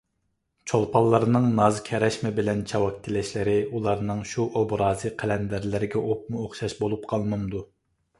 [0.69, 7.63] چولپانلارنىڭ ناز ـ كەرەشمە بىلەن چاۋاك تىلەشلىرى، ئۇلارنىڭ شۇ ئوبرازى قەلەندەرلەرگە ئوپمۇئوخشاش بولۇپ قالمامدۇ!